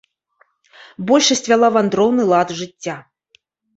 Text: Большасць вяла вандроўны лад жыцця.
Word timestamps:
Большасць 1.11 1.49
вяла 1.53 1.69
вандроўны 1.75 2.23
лад 2.33 2.57
жыцця. 2.63 2.95